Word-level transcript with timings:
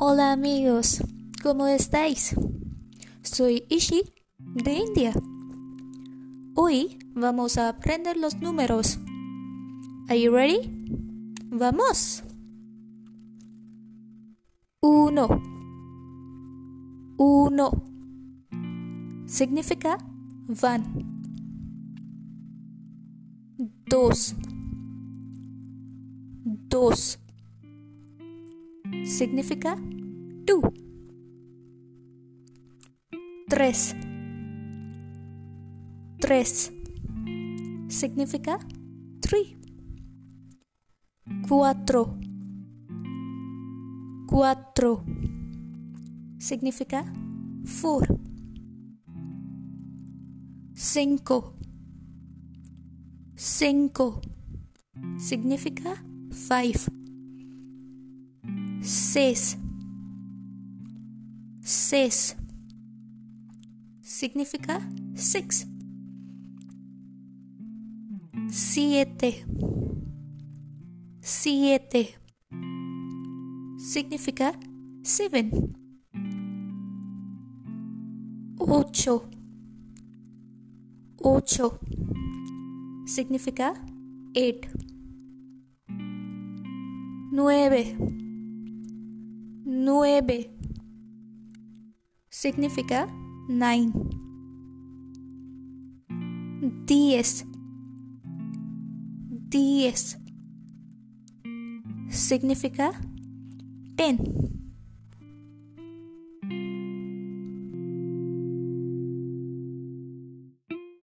Hola 0.00 0.30
amigos, 0.30 1.02
¿cómo 1.42 1.66
estáis? 1.66 2.36
Soy 3.22 3.64
Ishi 3.68 4.04
de 4.38 4.74
India. 4.74 5.12
Hoy 6.54 7.00
vamos 7.16 7.58
a 7.58 7.68
aprender 7.68 8.16
los 8.16 8.36
números. 8.36 9.00
Are 10.08 10.22
you 10.22 10.30
ready? 10.30 10.70
¡Vamos! 11.46 12.22
Uno. 14.82 15.42
Uno. 17.16 17.70
Significa 19.26 19.98
van. 20.46 20.84
Dos. 23.88 24.36
Dos 26.44 27.18
Significa 29.04 29.76
2. 30.44 30.60
3. 33.48 33.96
3. 36.20 36.72
Significa 37.88 38.58
3. 39.20 39.56
4. 41.48 42.18
4. 44.26 45.04
Significa 46.38 47.04
4. 47.64 48.18
5. 50.74 51.54
5. 53.36 54.20
Significa 55.18 55.94
5. 56.30 56.97
Ses. 59.18 59.58
Ses. 61.60 62.36
Significa 64.00 64.78
six. 65.16 65.66
Siete. 68.48 69.44
Siete. 71.20 72.14
Significa 73.78 74.52
seven. 75.02 75.74
Ocho. 78.60 79.28
Ocho. 81.24 81.80
Significa 83.04 83.74
eight. 84.36 84.68
Nueve 87.32 88.27
nueve 89.68 90.50
significa 92.30 93.06
nine. 93.48 93.92
Diez. 96.86 97.44
Diez 99.50 100.18
significa 102.08 102.92
ten. 103.94 104.16